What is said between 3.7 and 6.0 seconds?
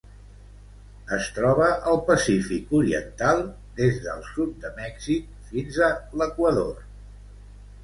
des del sud de Mèxic fins a